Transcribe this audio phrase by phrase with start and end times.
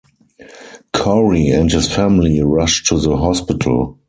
[0.93, 3.99] Cory and his family rush to the hospital.